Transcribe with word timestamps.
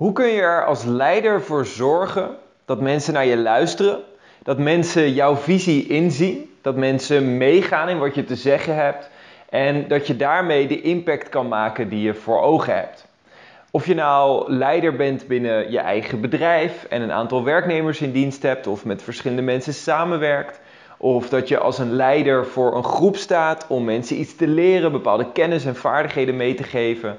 Hoe 0.00 0.12
kun 0.12 0.26
je 0.26 0.40
er 0.40 0.64
als 0.64 0.84
leider 0.84 1.42
voor 1.42 1.66
zorgen 1.66 2.36
dat 2.64 2.80
mensen 2.80 3.12
naar 3.12 3.26
je 3.26 3.36
luisteren, 3.36 3.98
dat 4.42 4.58
mensen 4.58 5.12
jouw 5.12 5.36
visie 5.36 5.86
inzien, 5.86 6.50
dat 6.62 6.76
mensen 6.76 7.36
meegaan 7.36 7.88
in 7.88 7.98
wat 7.98 8.14
je 8.14 8.24
te 8.24 8.36
zeggen 8.36 8.74
hebt 8.74 9.10
en 9.48 9.88
dat 9.88 10.06
je 10.06 10.16
daarmee 10.16 10.66
de 10.66 10.80
impact 10.80 11.28
kan 11.28 11.48
maken 11.48 11.88
die 11.88 12.02
je 12.02 12.14
voor 12.14 12.40
ogen 12.40 12.74
hebt? 12.74 13.06
Of 13.70 13.86
je 13.86 13.94
nou 13.94 14.52
leider 14.52 14.96
bent 14.96 15.26
binnen 15.26 15.70
je 15.70 15.78
eigen 15.78 16.20
bedrijf 16.20 16.84
en 16.84 17.02
een 17.02 17.12
aantal 17.12 17.44
werknemers 17.44 18.00
in 18.00 18.12
dienst 18.12 18.42
hebt, 18.42 18.66
of 18.66 18.84
met 18.84 19.02
verschillende 19.02 19.42
mensen 19.42 19.74
samenwerkt, 19.74 20.60
of 20.96 21.28
dat 21.28 21.48
je 21.48 21.58
als 21.58 21.78
een 21.78 21.92
leider 21.92 22.46
voor 22.46 22.76
een 22.76 22.84
groep 22.84 23.16
staat 23.16 23.66
om 23.68 23.84
mensen 23.84 24.20
iets 24.20 24.36
te 24.36 24.48
leren, 24.48 24.92
bepaalde 24.92 25.32
kennis 25.32 25.64
en 25.64 25.76
vaardigheden 25.76 26.36
mee 26.36 26.54
te 26.54 26.62
geven. 26.62 27.18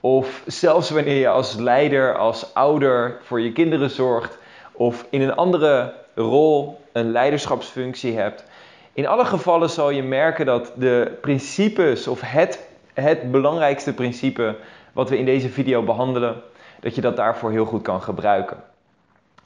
Of 0.00 0.42
zelfs 0.46 0.90
wanneer 0.90 1.16
je 1.18 1.28
als 1.28 1.54
leider, 1.54 2.16
als 2.16 2.54
ouder 2.54 3.18
voor 3.22 3.40
je 3.40 3.52
kinderen 3.52 3.90
zorgt, 3.90 4.38
of 4.72 5.06
in 5.10 5.20
een 5.20 5.34
andere 5.34 5.92
rol 6.14 6.80
een 6.92 7.10
leiderschapsfunctie 7.10 8.16
hebt. 8.18 8.44
In 8.92 9.06
alle 9.06 9.24
gevallen 9.24 9.70
zal 9.70 9.90
je 9.90 10.02
merken 10.02 10.46
dat 10.46 10.72
de 10.74 11.18
principes 11.20 12.06
of 12.06 12.20
het, 12.20 12.68
het 12.94 13.30
belangrijkste 13.30 13.94
principe 13.94 14.56
wat 14.92 15.08
we 15.08 15.18
in 15.18 15.24
deze 15.24 15.48
video 15.48 15.82
behandelen, 15.82 16.42
dat 16.80 16.94
je 16.94 17.00
dat 17.00 17.16
daarvoor 17.16 17.50
heel 17.50 17.64
goed 17.64 17.82
kan 17.82 18.02
gebruiken. 18.02 18.56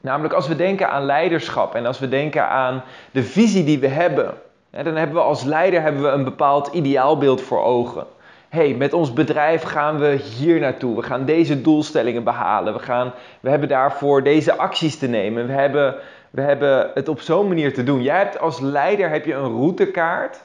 Namelijk 0.00 0.34
als 0.34 0.48
we 0.48 0.56
denken 0.56 0.90
aan 0.90 1.04
leiderschap 1.04 1.74
en 1.74 1.86
als 1.86 1.98
we 1.98 2.08
denken 2.08 2.48
aan 2.48 2.82
de 3.10 3.22
visie 3.22 3.64
die 3.64 3.78
we 3.78 3.88
hebben, 3.88 4.34
dan 4.70 4.96
hebben 4.96 5.16
we 5.16 5.22
als 5.22 5.42
leider 5.42 5.82
hebben 5.82 6.02
we 6.02 6.08
een 6.08 6.24
bepaald 6.24 6.66
ideaalbeeld 6.66 7.40
voor 7.40 7.62
ogen. 7.62 8.06
Hey, 8.52 8.74
met 8.74 8.92
ons 8.92 9.12
bedrijf 9.12 9.62
gaan 9.62 9.98
we 9.98 10.20
hier 10.38 10.60
naartoe. 10.60 10.96
We 10.96 11.02
gaan 11.02 11.24
deze 11.24 11.60
doelstellingen 11.60 12.24
behalen. 12.24 12.72
We, 12.72 12.78
gaan, 12.78 13.12
we 13.40 13.50
hebben 13.50 13.68
daarvoor 13.68 14.22
deze 14.22 14.56
acties 14.56 14.98
te 14.98 15.06
nemen. 15.06 15.46
We 15.46 15.52
hebben, 15.52 15.94
we 16.30 16.40
hebben 16.40 16.90
het 16.94 17.08
op 17.08 17.20
zo'n 17.20 17.48
manier 17.48 17.74
te 17.74 17.84
doen. 17.84 18.02
Jij 18.02 18.16
hebt 18.16 18.38
als 18.38 18.60
leider 18.60 19.08
heb 19.08 19.24
je 19.24 19.34
een 19.34 19.52
routekaart 19.52 20.42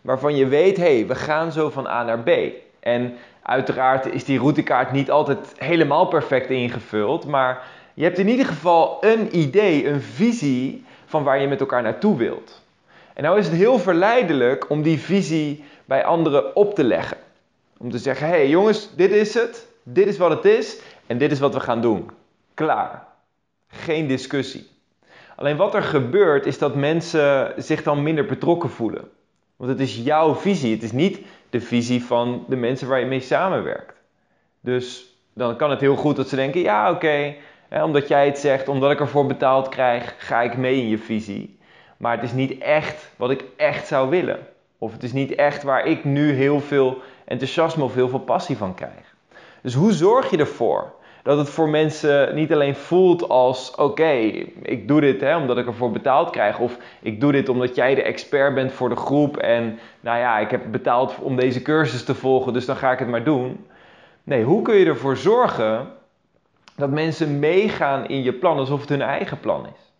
waarvan 0.00 0.36
je 0.36 0.46
weet, 0.46 0.76
hey, 0.76 1.06
we 1.06 1.14
gaan 1.14 1.52
zo 1.52 1.70
van 1.70 1.86
A 1.86 2.02
naar 2.02 2.18
B. 2.18 2.30
En 2.80 3.14
uiteraard 3.42 4.06
is 4.06 4.24
die 4.24 4.38
routekaart 4.38 4.92
niet 4.92 5.10
altijd 5.10 5.54
helemaal 5.56 6.06
perfect 6.06 6.50
ingevuld, 6.50 7.26
maar 7.26 7.62
je 7.94 8.04
hebt 8.04 8.18
in 8.18 8.28
ieder 8.28 8.46
geval 8.46 8.96
een 9.00 9.36
idee, 9.36 9.88
een 9.88 10.02
visie 10.02 10.84
van 11.06 11.24
waar 11.24 11.40
je 11.40 11.48
met 11.48 11.60
elkaar 11.60 11.82
naartoe 11.82 12.16
wilt. 12.16 12.62
En 13.14 13.22
nou 13.22 13.38
is 13.38 13.46
het 13.46 13.56
heel 13.56 13.78
verleidelijk 13.78 14.70
om 14.70 14.82
die 14.82 15.00
visie 15.00 15.64
bij 15.84 16.04
anderen 16.04 16.56
op 16.56 16.74
te 16.74 16.84
leggen. 16.84 17.16
Om 17.82 17.90
te 17.90 17.98
zeggen: 17.98 18.26
hé 18.26 18.32
hey 18.32 18.48
jongens, 18.48 18.94
dit 18.96 19.10
is 19.10 19.34
het, 19.34 19.66
dit 19.82 20.06
is 20.06 20.18
wat 20.18 20.30
het 20.30 20.44
is 20.44 20.80
en 21.06 21.18
dit 21.18 21.32
is 21.32 21.38
wat 21.38 21.54
we 21.54 21.60
gaan 21.60 21.80
doen. 21.80 22.10
Klaar. 22.54 23.06
Geen 23.68 24.06
discussie. 24.06 24.70
Alleen 25.36 25.56
wat 25.56 25.74
er 25.74 25.82
gebeurt 25.82 26.46
is 26.46 26.58
dat 26.58 26.74
mensen 26.74 27.54
zich 27.56 27.82
dan 27.82 28.02
minder 28.02 28.26
betrokken 28.26 28.70
voelen. 28.70 29.08
Want 29.56 29.70
het 29.70 29.80
is 29.80 29.96
jouw 29.96 30.34
visie, 30.34 30.74
het 30.74 30.82
is 30.82 30.92
niet 30.92 31.20
de 31.50 31.60
visie 31.60 32.04
van 32.04 32.44
de 32.48 32.56
mensen 32.56 32.88
waar 32.88 33.00
je 33.00 33.06
mee 33.06 33.20
samenwerkt. 33.20 34.00
Dus 34.60 35.16
dan 35.32 35.56
kan 35.56 35.70
het 35.70 35.80
heel 35.80 35.96
goed 35.96 36.16
dat 36.16 36.28
ze 36.28 36.36
denken: 36.36 36.60
ja, 36.60 36.90
oké, 36.90 37.34
omdat 37.70 38.08
jij 38.08 38.26
het 38.26 38.38
zegt, 38.38 38.68
omdat 38.68 38.90
ik 38.90 39.00
ervoor 39.00 39.26
betaald 39.26 39.68
krijg, 39.68 40.14
ga 40.18 40.42
ik 40.42 40.56
mee 40.56 40.76
in 40.80 40.88
je 40.88 40.98
visie. 40.98 41.58
Maar 41.96 42.14
het 42.14 42.24
is 42.24 42.32
niet 42.32 42.58
echt 42.58 43.10
wat 43.16 43.30
ik 43.30 43.44
echt 43.56 43.86
zou 43.86 44.10
willen. 44.10 44.38
Of 44.78 44.92
het 44.92 45.02
is 45.02 45.12
niet 45.12 45.34
echt 45.34 45.62
waar 45.62 45.86
ik 45.86 46.04
nu 46.04 46.32
heel 46.32 46.60
veel 46.60 47.02
enthousiasme 47.24 47.84
of 47.84 47.94
heel 47.94 48.08
veel 48.08 48.18
passie 48.18 48.56
van 48.56 48.74
krijg. 48.74 49.14
Dus 49.62 49.74
hoe 49.74 49.92
zorg 49.92 50.30
je 50.30 50.36
ervoor 50.36 50.92
dat 51.22 51.38
het 51.38 51.48
voor 51.48 51.68
mensen 51.68 52.34
niet 52.34 52.52
alleen 52.52 52.74
voelt 52.74 53.28
als: 53.28 53.74
oké, 53.74 54.10
ik 54.62 54.88
doe 54.88 55.00
dit 55.00 55.20
hè, 55.20 55.36
omdat 55.36 55.58
ik 55.58 55.66
ervoor 55.66 55.90
betaald 55.90 56.30
krijg. 56.30 56.58
Of 56.58 56.78
ik 57.00 57.20
doe 57.20 57.32
dit 57.32 57.48
omdat 57.48 57.74
jij 57.74 57.94
de 57.94 58.02
expert 58.02 58.54
bent 58.54 58.72
voor 58.72 58.88
de 58.88 58.96
groep. 58.96 59.36
En 59.36 59.78
nou 60.00 60.18
ja, 60.18 60.38
ik 60.38 60.50
heb 60.50 60.62
betaald 60.70 61.18
om 61.18 61.36
deze 61.36 61.62
cursus 61.62 62.04
te 62.04 62.14
volgen, 62.14 62.52
dus 62.52 62.66
dan 62.66 62.76
ga 62.76 62.92
ik 62.92 62.98
het 62.98 63.08
maar 63.08 63.24
doen. 63.24 63.66
Nee, 64.24 64.44
hoe 64.44 64.62
kun 64.62 64.74
je 64.74 64.86
ervoor 64.86 65.16
zorgen 65.16 65.88
dat 66.76 66.90
mensen 66.90 67.38
meegaan 67.38 68.06
in 68.06 68.22
je 68.22 68.32
plan 68.32 68.58
alsof 68.58 68.80
het 68.80 68.88
hun 68.88 69.02
eigen 69.02 69.40
plan 69.40 69.66
is. 69.66 69.92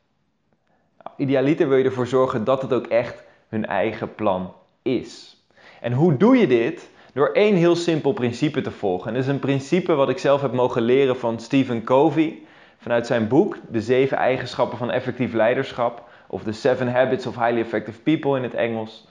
Nou, 1.02 1.16
idealiter 1.16 1.68
wil 1.68 1.78
je 1.78 1.84
ervoor 1.84 2.06
zorgen 2.06 2.44
dat 2.44 2.62
het 2.62 2.72
ook 2.72 2.86
echt 2.86 3.22
hun 3.48 3.66
eigen 3.66 4.14
plan 4.14 4.52
is. 4.82 5.36
En 5.80 5.92
hoe 5.92 6.16
doe 6.16 6.36
je 6.36 6.47
dit? 6.47 6.91
Door 7.12 7.28
één 7.32 7.54
heel 7.54 7.76
simpel 7.76 8.12
principe 8.12 8.60
te 8.60 8.70
volgen. 8.70 9.08
En 9.08 9.14
dat 9.14 9.22
is 9.22 9.28
een 9.28 9.38
principe 9.38 9.94
wat 9.94 10.08
ik 10.08 10.18
zelf 10.18 10.40
heb 10.40 10.52
mogen 10.52 10.82
leren 10.82 11.16
van 11.16 11.40
Stephen 11.40 11.84
Covey 11.84 12.42
vanuit 12.78 13.06
zijn 13.06 13.28
boek 13.28 13.56
De 13.68 13.80
Zeven 13.80 14.16
Eigenschappen 14.16 14.78
van 14.78 14.90
Effectief 14.90 15.32
Leiderschap, 15.32 16.08
of 16.26 16.42
The 16.42 16.52
Seven 16.52 16.92
Habits 16.92 17.26
of 17.26 17.36
Highly 17.36 17.60
Effective 17.60 18.00
People 18.00 18.36
in 18.36 18.42
het 18.42 18.54
Engels. 18.54 19.08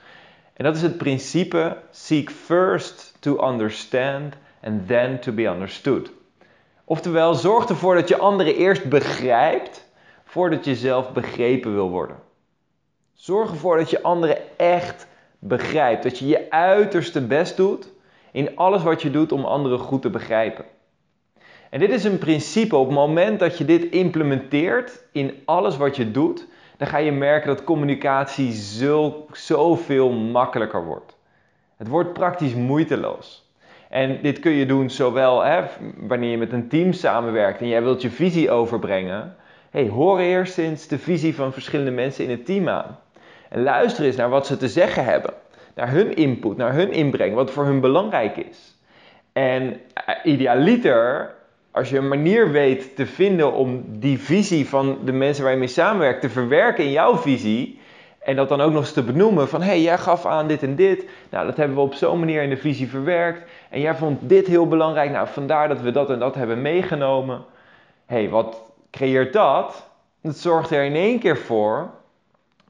En 0.54 0.64
dat 0.64 0.76
is 0.76 0.82
het 0.82 0.98
principe 0.98 1.78
seek 1.92 2.30
first 2.30 3.18
to 3.20 3.48
understand 3.48 4.36
and 4.64 4.88
then 4.88 5.20
to 5.20 5.32
be 5.32 5.44
understood. 5.44 6.12
Oftewel, 6.84 7.34
zorg 7.34 7.70
ervoor 7.70 7.96
dat 7.96 8.08
je 8.08 8.18
anderen 8.18 8.56
eerst 8.56 8.90
begrijpt 8.90 9.90
voordat 10.24 10.66
je 10.66 10.76
zelf 10.76 11.12
begrepen 11.12 11.74
wil 11.74 11.90
worden. 11.90 12.16
Zorg 13.14 13.50
ervoor 13.50 13.78
dat 13.78 13.90
je 13.90 14.02
anderen 14.02 14.38
echt 14.58 15.08
begrijpt. 15.44 16.04
Dat 16.04 16.20
je 16.20 16.28
je 16.28 16.52
uiterste 16.52 17.22
best 17.22 17.58
doet 17.58 17.90
in 18.32 18.56
alles 18.56 18.84
wat 18.84 19.02
je 19.02 19.12
doet 19.12 19.32
om 19.32 19.46
anderen 19.46 19.80
goed 19.80 20.02
te 20.02 20.10
begrijpen. 20.10 20.66
En 21.70 21.80
dit 21.80 21.90
is 21.90 22.04
een 22.04 22.18
principe. 22.18 22.76
Op 22.76 22.86
het 22.86 22.96
moment 22.96 23.40
dat 23.40 23.58
je 23.58 23.66
dit 23.66 23.84
implementeert 23.84 25.04
in 25.12 25.34
alles 25.46 25.78
wat 25.78 25.96
je 25.96 26.12
doet, 26.12 26.48
dan 26.78 26.88
ga 26.88 26.98
je 26.98 27.12
merken 27.12 27.48
dat 27.48 27.64
communicatie 27.64 28.52
zo, 28.52 29.26
zoveel 29.32 30.12
makkelijker 30.12 30.86
wordt. 30.86 31.18
Het 31.78 31.88
wordt 31.88 32.14
praktisch 32.14 32.54
moeiteloos. 32.54 33.50
En 33.90 34.20
dit 34.22 34.40
kun 34.40 34.52
je 34.52 34.66
doen 34.66 34.90
zowel 34.90 35.44
hè, 35.44 35.64
wanneer 35.98 36.32
je 36.32 36.38
met 36.38 36.52
een 36.52 36.68
team 36.68 36.94
samenwerkt 36.94 37.62
en 37.62 37.68
jij 37.68 37.84
wilt 37.84 38.02
je 38.02 38.10
visie 38.10 38.52
overbrengen. 38.52 39.36
Hey, 39.70 39.88
hoor 39.88 40.20
eerst 40.20 40.58
eens 40.58 40.88
de 40.88 41.00
visie 41.00 41.36
van 41.36 41.54
verschillende 41.54 41.92
mensen 41.92 42.24
in 42.24 42.30
het 42.30 42.46
team 42.46 42.70
aan. 42.70 43.00
En 43.52 43.64
luister 43.64 44.06
eens 44.06 44.16
naar 44.16 44.30
wat 44.30 44.48
ze 44.48 44.58
te 44.58 44.68
zeggen 44.68 45.06
hebben. 45.06 45.34
Naar 45.76 45.92
hun 45.92 46.16
input, 46.16 46.58
naar 46.58 46.74
hun 46.74 46.92
inbreng, 46.92 47.36
wat 47.36 47.52
voor 47.52 47.66
hun 47.66 47.80
belangrijk 47.80 48.38
is. 48.38 48.76
En 49.34 49.80
eh, 49.94 50.16
idealiter, 50.24 51.34
als 51.72 51.90
je 51.90 51.98
een 51.98 52.08
manier 52.08 52.52
weet 52.52 52.96
te 52.96 53.06
vinden 53.06 53.54
om 53.54 53.84
die 53.88 54.20
visie 54.20 54.70
van 54.70 54.98
de 55.04 55.12
mensen 55.12 55.44
waar 55.44 55.54
je 55.54 55.60
mee 55.60 55.68
samenwerkt 55.68 56.22
te 56.22 56.30
verwerken 56.30 56.84
in 56.84 56.92
jouw 56.92 57.18
visie, 57.18 57.80
en 58.20 58.36
dat 58.36 58.50
dan 58.50 58.62
ook 58.62 58.72
nog 58.72 58.82
eens 58.82 58.94
te 58.94 59.04
benoemen 59.04 59.48
van, 59.48 59.62
hé, 59.62 59.68
hey, 59.68 59.82
jij 59.82 59.98
gaf 59.98 60.26
aan 60.26 60.48
dit 60.48 60.64
en 60.64 60.76
dit. 60.76 61.06
Nou, 61.30 61.46
dat 61.46 61.58
hebben 61.58 61.76
we 61.76 61.84
op 61.84 61.94
zo'n 61.94 62.20
manier 62.20 62.44
in 62.44 62.50
de 62.50 62.58
visie 62.58 62.90
verwerkt. 62.90 63.50
En 63.70 63.80
jij 63.80 63.96
vond 63.96 64.30
dit 64.30 64.48
heel 64.48 64.68
belangrijk. 64.68 65.12
Nou, 65.12 65.28
vandaar 65.28 65.68
dat 65.68 65.82
we 65.82 65.92
dat 65.92 66.10
en 66.10 66.20
dat 66.20 66.36
hebben 66.36 66.62
meegenomen. 66.62 67.44
Hé, 68.06 68.16
hey, 68.16 68.30
wat 68.30 68.62
creëert 68.92 69.34
dat? 69.34 69.90
Dat 70.22 70.38
zorgt 70.38 70.72
er 70.72 70.84
in 70.84 70.96
één 70.96 71.20
keer 71.20 71.38
voor 71.38 71.90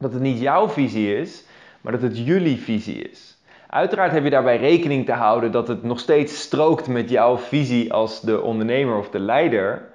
dat 0.01 0.13
het 0.13 0.21
niet 0.21 0.39
jouw 0.39 0.69
visie 0.69 1.17
is, 1.17 1.45
maar 1.81 1.91
dat 1.91 2.01
het 2.01 2.17
jullie 2.17 2.57
visie 2.57 3.09
is. 3.09 3.37
Uiteraard 3.67 4.11
heb 4.11 4.23
je 4.23 4.29
daarbij 4.29 4.57
rekening 4.57 5.05
te 5.05 5.11
houden 5.11 5.51
dat 5.51 5.67
het 5.67 5.83
nog 5.83 5.99
steeds 5.99 6.41
strookt 6.41 6.87
met 6.87 7.09
jouw 7.09 7.37
visie 7.37 7.93
als 7.93 8.21
de 8.21 8.41
ondernemer 8.41 8.97
of 8.97 9.09
de 9.09 9.19
leider. 9.19 9.89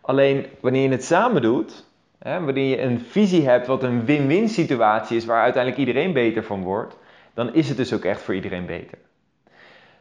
Alleen 0.00 0.46
wanneer 0.60 0.82
je 0.82 0.88
het 0.88 1.04
samen 1.04 1.42
doet, 1.42 1.86
Hè, 2.18 2.44
wanneer 2.44 2.68
je 2.68 2.82
een 2.82 3.00
visie 3.00 3.48
hebt 3.48 3.66
wat 3.66 3.82
een 3.82 4.04
win-win 4.04 4.48
situatie 4.48 5.16
is 5.16 5.24
waar 5.24 5.42
uiteindelijk 5.42 5.86
iedereen 5.86 6.12
beter 6.12 6.44
van 6.44 6.62
wordt, 6.62 6.96
dan 7.34 7.54
is 7.54 7.68
het 7.68 7.76
dus 7.76 7.92
ook 7.92 8.04
echt 8.04 8.20
voor 8.20 8.34
iedereen 8.34 8.66
beter. 8.66 8.98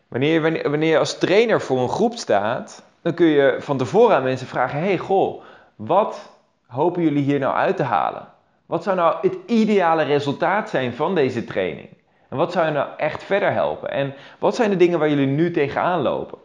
Wanneer, 0.07 0.41
wanneer, 0.41 0.69
wanneer 0.69 0.89
je 0.89 0.97
als 0.97 1.17
trainer 1.17 1.61
voor 1.61 1.79
een 1.79 1.89
groep 1.89 2.13
staat, 2.13 2.83
dan 3.01 3.13
kun 3.13 3.25
je 3.25 3.55
van 3.59 3.77
tevoren 3.77 4.15
aan 4.15 4.23
mensen 4.23 4.47
vragen: 4.47 4.79
hey, 4.79 4.97
goh, 4.97 5.43
wat 5.75 6.29
hopen 6.67 7.01
jullie 7.01 7.23
hier 7.23 7.39
nou 7.39 7.55
uit 7.55 7.77
te 7.77 7.83
halen? 7.83 8.27
Wat 8.65 8.83
zou 8.83 8.95
nou 8.95 9.15
het 9.21 9.37
ideale 9.45 10.03
resultaat 10.03 10.69
zijn 10.69 10.93
van 10.93 11.15
deze 11.15 11.43
training? 11.43 11.87
En 12.29 12.37
wat 12.37 12.51
zou 12.51 12.65
je 12.65 12.71
nou 12.71 12.87
echt 12.97 13.23
verder 13.23 13.51
helpen? 13.51 13.91
En 13.91 14.13
wat 14.39 14.55
zijn 14.55 14.69
de 14.69 14.77
dingen 14.77 14.99
waar 14.99 15.09
jullie 15.09 15.27
nu 15.27 15.51
tegenaan 15.51 16.01
lopen? 16.01 16.37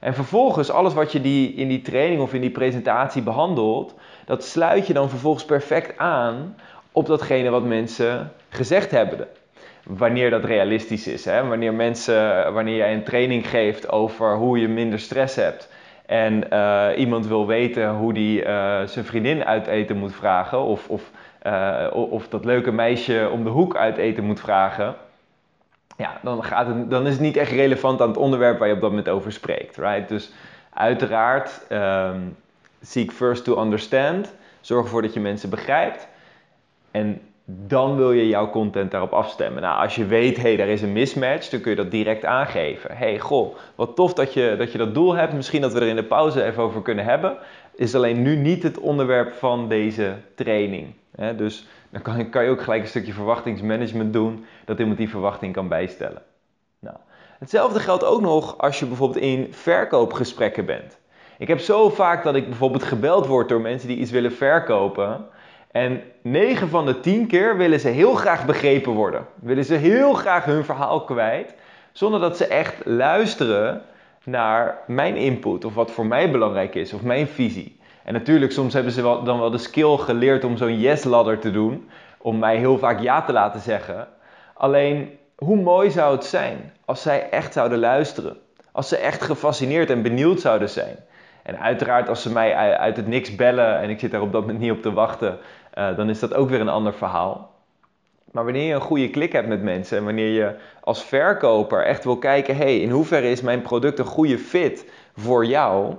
En 0.00 0.14
vervolgens, 0.14 0.70
alles 0.70 0.94
wat 0.94 1.12
je 1.12 1.20
die, 1.20 1.54
in 1.54 1.68
die 1.68 1.82
training 1.82 2.20
of 2.20 2.34
in 2.34 2.40
die 2.40 2.50
presentatie 2.50 3.22
behandelt, 3.22 3.94
dat 4.24 4.44
sluit 4.44 4.86
je 4.86 4.92
dan 4.92 5.08
vervolgens 5.08 5.44
perfect 5.44 5.98
aan 5.98 6.56
op 6.92 7.06
datgene 7.06 7.50
wat 7.50 7.64
mensen 7.64 8.32
gezegd 8.48 8.90
hebben. 8.90 9.26
Wanneer 9.84 10.30
dat 10.30 10.44
realistisch 10.44 11.06
is. 11.06 11.24
Hè? 11.24 11.46
Wanneer, 11.46 11.74
mensen, 11.74 12.52
wanneer 12.52 12.76
jij 12.76 12.94
een 12.94 13.04
training 13.04 13.48
geeft 13.48 13.88
over 13.88 14.36
hoe 14.36 14.58
je 14.58 14.68
minder 14.68 14.98
stress 14.98 15.36
hebt. 15.36 15.68
En 16.10 16.44
uh, 16.52 16.88
iemand 16.96 17.26
wil 17.26 17.46
weten 17.46 17.90
hoe 17.90 18.12
die 18.12 18.44
uh, 18.44 18.82
zijn 18.82 19.04
vriendin 19.04 19.44
uit 19.44 19.66
eten 19.66 19.96
moet 19.96 20.14
vragen. 20.14 20.60
Of, 20.60 20.88
of, 20.88 21.10
uh, 21.46 21.86
of 21.92 22.28
dat 22.28 22.44
leuke 22.44 22.72
meisje 22.72 23.28
om 23.32 23.44
de 23.44 23.50
hoek 23.50 23.76
uit 23.76 23.96
eten 23.96 24.24
moet 24.24 24.40
vragen 24.40 24.94
ja, 25.96 26.18
dan, 26.22 26.44
gaat 26.44 26.66
het, 26.66 26.90
dan 26.90 27.06
is 27.06 27.12
het 27.12 27.20
niet 27.20 27.36
echt 27.36 27.52
relevant 27.52 28.00
aan 28.00 28.08
het 28.08 28.16
onderwerp 28.16 28.58
waar 28.58 28.68
je 28.68 28.74
op 28.74 28.80
dat 28.80 28.90
moment 28.90 29.08
over 29.08 29.32
spreekt. 29.32 29.76
Right? 29.76 30.08
Dus 30.08 30.32
Uiteraard, 30.72 31.60
um, 31.68 32.36
seek 32.80 33.12
first 33.12 33.44
to 33.44 33.60
understand. 33.62 34.32
Zorg 34.60 34.84
ervoor 34.84 35.02
dat 35.02 35.14
je 35.14 35.20
mensen 35.20 35.50
begrijpt. 35.50 36.08
En 36.90 37.20
dan 37.66 37.96
wil 37.96 38.12
je 38.12 38.28
jouw 38.28 38.50
content 38.50 38.90
daarop 38.90 39.12
afstemmen. 39.12 39.62
Nou, 39.62 39.82
als 39.82 39.94
je 39.94 40.06
weet, 40.06 40.36
hé, 40.36 40.54
hey, 40.54 40.72
is 40.72 40.82
een 40.82 40.92
mismatch, 40.92 41.48
dan 41.48 41.60
kun 41.60 41.70
je 41.70 41.76
dat 41.76 41.90
direct 41.90 42.24
aangeven. 42.24 42.96
hey, 42.96 43.18
goh, 43.18 43.56
wat 43.74 43.96
tof 43.96 44.14
dat 44.14 44.34
je, 44.34 44.54
dat 44.58 44.72
je 44.72 44.78
dat 44.78 44.94
doel 44.94 45.14
hebt. 45.14 45.32
Misschien 45.32 45.60
dat 45.60 45.72
we 45.72 45.80
er 45.80 45.86
in 45.86 45.96
de 45.96 46.04
pauze 46.04 46.44
even 46.44 46.62
over 46.62 46.82
kunnen 46.82 47.04
hebben. 47.04 47.36
Is 47.74 47.94
alleen 47.94 48.22
nu 48.22 48.36
niet 48.36 48.62
het 48.62 48.78
onderwerp 48.78 49.32
van 49.32 49.68
deze 49.68 50.14
training. 50.34 50.94
dus 51.36 51.66
dan 51.90 52.02
kan, 52.02 52.30
kan 52.30 52.44
je 52.44 52.50
ook 52.50 52.62
gelijk 52.62 52.82
een 52.82 52.88
stukje 52.88 53.12
verwachtingsmanagement 53.12 54.12
doen, 54.12 54.44
dat 54.64 54.78
iemand 54.78 54.98
die 54.98 55.08
verwachting 55.08 55.54
kan 55.54 55.68
bijstellen. 55.68 56.22
Nou, 56.78 56.96
hetzelfde 57.38 57.80
geldt 57.80 58.04
ook 58.04 58.20
nog 58.20 58.58
als 58.58 58.78
je 58.78 58.86
bijvoorbeeld 58.86 59.24
in 59.24 59.48
verkoopgesprekken 59.50 60.64
bent. 60.64 60.98
Ik 61.38 61.48
heb 61.48 61.58
zo 61.58 61.88
vaak 61.88 62.22
dat 62.24 62.34
ik 62.34 62.46
bijvoorbeeld 62.48 62.82
gebeld 62.82 63.26
word 63.26 63.48
door 63.48 63.60
mensen 63.60 63.88
die 63.88 63.96
iets 63.96 64.10
willen 64.10 64.32
verkopen. 64.32 65.26
En 65.70 66.02
9 66.22 66.68
van 66.68 66.86
de 66.86 67.00
10 67.00 67.26
keer 67.26 67.56
willen 67.56 67.80
ze 67.80 67.88
heel 67.88 68.14
graag 68.14 68.46
begrepen 68.46 68.92
worden. 68.92 69.26
Willen 69.34 69.64
ze 69.64 69.74
heel 69.74 70.12
graag 70.12 70.44
hun 70.44 70.64
verhaal 70.64 71.04
kwijt. 71.04 71.54
Zonder 71.92 72.20
dat 72.20 72.36
ze 72.36 72.46
echt 72.46 72.74
luisteren 72.84 73.82
naar 74.24 74.78
mijn 74.86 75.16
input. 75.16 75.64
Of 75.64 75.74
wat 75.74 75.90
voor 75.90 76.06
mij 76.06 76.30
belangrijk 76.30 76.74
is. 76.74 76.92
Of 76.92 77.02
mijn 77.02 77.26
visie. 77.28 77.78
En 78.04 78.12
natuurlijk, 78.12 78.52
soms 78.52 78.74
hebben 78.74 78.92
ze 78.92 79.02
dan 79.02 79.38
wel 79.38 79.50
de 79.50 79.58
skill 79.58 79.96
geleerd 79.96 80.44
om 80.44 80.56
zo'n 80.56 80.80
yes-ladder 80.80 81.38
te 81.38 81.50
doen. 81.50 81.88
Om 82.18 82.38
mij 82.38 82.56
heel 82.56 82.78
vaak 82.78 83.00
ja 83.00 83.22
te 83.22 83.32
laten 83.32 83.60
zeggen. 83.60 84.08
Alleen, 84.54 85.18
hoe 85.36 85.56
mooi 85.56 85.90
zou 85.90 86.14
het 86.14 86.24
zijn 86.24 86.72
als 86.84 87.02
zij 87.02 87.30
echt 87.30 87.52
zouden 87.52 87.78
luisteren? 87.78 88.36
Als 88.72 88.88
ze 88.88 88.96
echt 88.96 89.22
gefascineerd 89.22 89.90
en 89.90 90.02
benieuwd 90.02 90.40
zouden 90.40 90.68
zijn. 90.68 90.96
En 91.42 91.60
uiteraard, 91.60 92.08
als 92.08 92.22
ze 92.22 92.32
mij 92.32 92.54
uit 92.76 92.96
het 92.96 93.06
niks 93.06 93.34
bellen 93.34 93.78
en 93.78 93.90
ik 93.90 94.00
zit 94.00 94.10
daar 94.10 94.20
op 94.20 94.32
dat 94.32 94.40
moment 94.40 94.58
niet 94.58 94.70
op 94.70 94.82
te 94.82 94.92
wachten, 94.92 95.38
uh, 95.78 95.96
dan 95.96 96.08
is 96.08 96.18
dat 96.18 96.34
ook 96.34 96.48
weer 96.48 96.60
een 96.60 96.68
ander 96.68 96.94
verhaal. 96.94 97.50
Maar 98.32 98.44
wanneer 98.44 98.66
je 98.66 98.74
een 98.74 98.80
goede 98.80 99.10
klik 99.10 99.32
hebt 99.32 99.48
met 99.48 99.62
mensen 99.62 99.98
en 99.98 100.04
wanneer 100.04 100.32
je 100.32 100.54
als 100.80 101.04
verkoper 101.04 101.84
echt 101.84 102.04
wil 102.04 102.18
kijken, 102.18 102.56
hey, 102.56 102.80
in 102.80 102.90
hoeverre 102.90 103.30
is 103.30 103.40
mijn 103.40 103.62
product 103.62 103.98
een 103.98 104.04
goede 104.04 104.38
fit 104.38 104.90
voor 105.16 105.46
jou? 105.46 105.94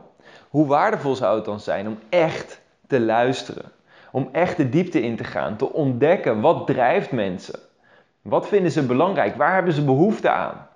Hoe 0.50 0.68
waardevol 0.68 1.16
zou 1.16 1.36
het 1.36 1.46
dan 1.46 1.60
zijn 1.60 1.88
om 1.88 2.00
echt 2.10 2.62
te 2.88 3.00
luisteren? 3.00 3.72
Om 4.12 4.30
echt 4.32 4.58
de 4.58 4.70
diepte 4.70 5.02
in 5.02 5.16
te 5.16 5.24
gaan, 5.24 5.56
te 5.56 5.74
ontdekken 5.74 6.42
wat 6.42 6.68
drijft 6.68 7.12
mensen? 7.12 7.60
Wat 8.22 8.48
vinden 8.48 8.72
ze 8.72 8.86
belangrijk? 8.86 9.36
Waar 9.36 9.54
hebben 9.54 9.74
ze 9.74 9.86
behoefte 9.86 10.30
aan? 10.30 10.68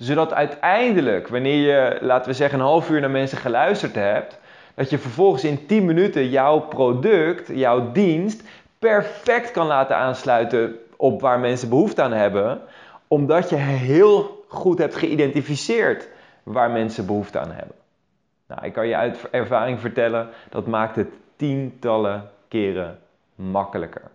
Zodat 0.00 0.32
uiteindelijk, 0.32 1.28
wanneer 1.28 1.66
je, 1.66 1.98
laten 2.00 2.30
we 2.30 2.36
zeggen, 2.36 2.58
een 2.58 2.64
half 2.64 2.90
uur 2.90 3.00
naar 3.00 3.10
mensen 3.10 3.38
geluisterd 3.38 3.94
hebt, 3.94 4.38
dat 4.74 4.90
je 4.90 4.98
vervolgens 4.98 5.44
in 5.44 5.66
10 5.66 5.84
minuten 5.84 6.28
jouw 6.28 6.60
product, 6.60 7.48
jouw 7.52 7.92
dienst, 7.92 8.42
perfect 8.78 9.50
kan 9.50 9.66
laten 9.66 9.96
aansluiten 9.96 10.76
op 10.96 11.20
waar 11.20 11.40
mensen 11.40 11.68
behoefte 11.68 12.02
aan 12.02 12.12
hebben, 12.12 12.60
omdat 13.08 13.50
je 13.50 13.56
heel 13.56 14.44
goed 14.48 14.78
hebt 14.78 14.96
geïdentificeerd 14.96 16.08
waar 16.42 16.70
mensen 16.70 17.06
behoefte 17.06 17.38
aan 17.38 17.52
hebben. 17.52 17.76
Nou, 18.46 18.64
ik 18.64 18.72
kan 18.72 18.86
je 18.86 18.96
uit 18.96 19.30
ervaring 19.30 19.80
vertellen, 19.80 20.28
dat 20.48 20.66
maakt 20.66 20.96
het 20.96 21.08
tientallen 21.36 22.30
keren 22.48 22.98
makkelijker. 23.34 24.10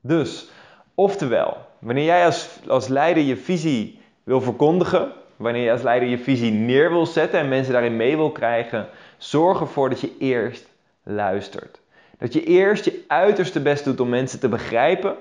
Dus, 0.00 0.50
oftewel, 0.94 1.56
wanneer 1.78 2.04
jij 2.04 2.24
als, 2.24 2.58
als 2.66 2.88
leider 2.88 3.22
je 3.22 3.36
visie 3.36 3.97
wil 4.28 4.40
verkondigen, 4.40 5.12
wanneer 5.36 5.62
je 5.62 5.70
als 5.70 5.82
leider 5.82 6.08
je 6.08 6.18
visie 6.18 6.52
neer 6.52 6.90
wil 6.90 7.06
zetten 7.06 7.40
en 7.40 7.48
mensen 7.48 7.72
daarin 7.72 7.96
mee 7.96 8.16
wil 8.16 8.30
krijgen, 8.30 8.88
zorg 9.16 9.60
ervoor 9.60 9.88
dat 9.88 10.00
je 10.00 10.16
eerst 10.18 10.66
luistert. 11.02 11.80
Dat 12.18 12.32
je 12.32 12.44
eerst 12.44 12.84
je 12.84 13.04
uiterste 13.06 13.60
best 13.60 13.84
doet 13.84 14.00
om 14.00 14.08
mensen 14.08 14.40
te 14.40 14.48
begrijpen, 14.48 15.16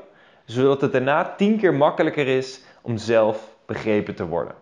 zodat 0.45 0.81
het 0.81 0.91
daarna 0.91 1.33
tien 1.37 1.57
keer 1.57 1.73
makkelijker 1.73 2.27
is 2.27 2.61
om 2.81 2.97
zelf 2.97 3.49
begrepen 3.65 4.15
te 4.15 4.27
worden. 4.27 4.55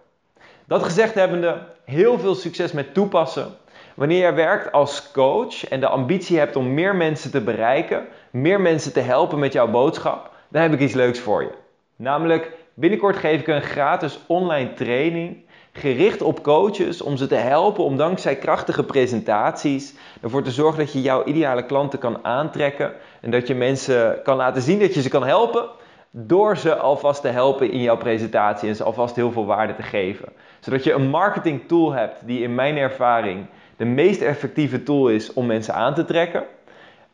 Dat 0.65 0.83
gezegd 0.83 1.13
hebbende, 1.13 1.61
heel 1.85 2.19
veel 2.19 2.35
succes 2.35 2.71
met 2.71 2.93
toepassen. 2.93 3.47
Wanneer 3.95 4.25
je 4.25 4.33
werkt 4.33 4.71
als 4.71 5.11
coach 5.11 5.67
en 5.67 5.79
de 5.79 5.87
ambitie 5.87 6.37
hebt 6.37 6.55
om 6.55 6.73
meer 6.73 6.95
mensen 6.95 7.31
te 7.31 7.41
bereiken, 7.41 8.05
meer 8.31 8.61
mensen 8.61 8.93
te 8.93 8.99
helpen 8.99 9.39
met 9.39 9.53
jouw 9.53 9.69
boodschap, 9.69 10.31
dan 10.49 10.61
heb 10.61 10.73
ik 10.73 10.79
iets 10.79 10.93
leuks 10.93 11.19
voor 11.19 11.41
je. 11.41 11.51
Namelijk, 11.95 12.51
binnenkort 12.75 13.15
geef 13.15 13.39
ik 13.39 13.47
een 13.47 13.61
gratis 13.61 14.19
online 14.27 14.73
training 14.73 15.43
gericht 15.71 16.21
op 16.21 16.43
coaches 16.43 17.01
om 17.01 17.17
ze 17.17 17.27
te 17.27 17.35
helpen 17.35 17.83
om 17.83 17.97
dankzij 17.97 18.35
krachtige 18.35 18.83
presentaties 18.83 19.95
ervoor 20.21 20.43
te 20.43 20.51
zorgen 20.51 20.79
dat 20.79 20.93
je 20.93 21.01
jouw 21.01 21.23
ideale 21.23 21.65
klanten 21.65 21.99
kan 21.99 22.25
aantrekken 22.25 22.93
en 23.21 23.31
dat 23.31 23.47
je 23.47 23.55
mensen 23.55 24.21
kan 24.23 24.37
laten 24.37 24.61
zien 24.61 24.79
dat 24.79 24.93
je 24.93 25.01
ze 25.01 25.09
kan 25.09 25.25
helpen 25.25 25.69
door 26.11 26.57
ze 26.57 26.75
alvast 26.75 27.21
te 27.21 27.27
helpen 27.27 27.71
in 27.71 27.81
jouw 27.81 27.97
presentatie 27.97 28.69
en 28.69 28.75
ze 28.75 28.83
alvast 28.83 29.15
heel 29.15 29.31
veel 29.31 29.45
waarde 29.45 29.75
te 29.75 29.83
geven. 29.83 30.29
Zodat 30.59 30.83
je 30.83 30.93
een 30.93 31.09
marketing 31.09 31.67
tool 31.67 31.91
hebt 31.91 32.15
die 32.25 32.41
in 32.41 32.55
mijn 32.55 32.77
ervaring 32.77 33.45
de 33.77 33.85
meest 33.85 34.21
effectieve 34.21 34.83
tool 34.83 35.09
is 35.09 35.33
om 35.33 35.45
mensen 35.45 35.73
aan 35.73 35.93
te 35.93 36.05
trekken. 36.05 36.43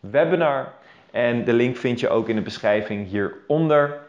webinar. 0.00 0.72
En 1.10 1.44
de 1.44 1.52
link 1.52 1.76
vind 1.76 2.00
je 2.00 2.08
ook 2.08 2.28
in 2.28 2.36
de 2.36 2.42
beschrijving 2.42 3.08
hieronder. 3.08 4.05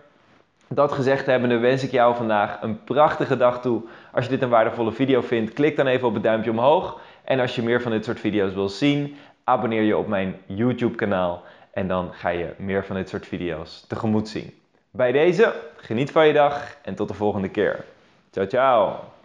Dat 0.69 0.92
gezegd 0.92 1.25
hebbende 1.25 1.58
wens 1.58 1.84
ik 1.84 1.92
jou 1.92 2.16
vandaag 2.16 2.62
een 2.62 2.84
prachtige 2.84 3.38
dag 3.38 3.62
toe. 3.62 3.81
Als 4.12 4.25
je 4.25 4.31
dit 4.31 4.42
een 4.42 4.50
waardevolle 4.50 4.92
video 4.92 5.22
vindt, 5.22 5.54
klik 5.54 5.75
dan 5.75 5.88
even 5.88 6.08
op 6.08 6.14
het 6.14 6.24
duimpje 6.24 6.52
omhoog. 6.52 7.00
En 7.24 7.40
als 7.40 7.56
je 7.56 7.64
meer 7.64 7.81
van 7.81 7.92
dit 7.92 8.06
soort 8.06 8.19
video's 8.19 8.54
wil 8.54 8.69
zien, 8.69 9.16
abonneer 9.44 9.81
je 9.81 9.98
op 9.98 10.08
mijn 10.08 10.36
YouTube 10.46 10.96
kanaal. 10.96 11.44
En 11.72 11.88
dan 11.88 12.14
ga 12.14 12.30
je 12.30 12.54
meer 12.58 12.86
van 12.86 12.96
dit 12.96 13.10
soort 13.10 13.28
video's 13.28 13.86
tegemoet 13.88 14.30
zien. 14.30 14.54
Bij 14.92 15.12
deze, 15.12 15.54
geniet 15.75 16.12
van 16.12 16.28
je 16.28 16.34
dag 16.34 16.78
en 16.81 16.96
tot 16.96 17.08
de 17.08 17.14
volgende 17.14 17.50
keer. 17.50 17.86
Ciao, 18.31 18.48
ciao. 18.48 19.17